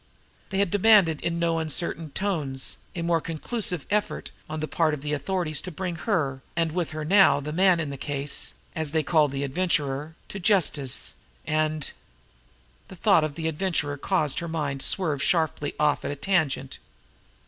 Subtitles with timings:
[0.49, 5.03] They had demanded in no uncertain tones a more conclusive effort on the part of
[5.03, 8.93] the authorities to bring her, and with her now the man in the case, as
[8.93, 11.13] they called the Adventurer, to justice,
[11.45, 11.91] and...
[12.87, 16.79] The thought of the Adventurer caused her mind to swerve sharply off at a tangent.